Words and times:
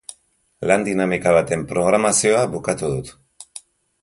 Lan-dinamika 0.71 1.33
baten 1.37 1.67
programazioa 1.75 2.43
bukatu 2.57 2.91
dut. 2.97 3.15